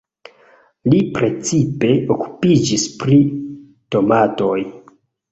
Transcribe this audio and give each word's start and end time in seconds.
Li 0.91 1.01
precipe 1.17 1.91
okupiĝis 2.15 2.85
pri 3.03 3.19
tomatoj. 3.97 4.57